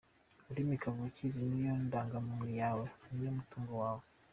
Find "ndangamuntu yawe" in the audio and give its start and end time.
1.85-2.85